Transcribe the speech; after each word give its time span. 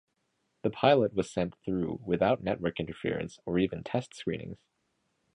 The 0.63 0.71
pilot 0.71 1.13
was 1.13 1.29
sent 1.29 1.53
through 1.63 2.01
without 2.03 2.41
network 2.41 2.79
interference 2.79 3.37
or 3.45 3.59
even 3.59 3.83
test 3.83 4.15
screenings. 4.15 4.65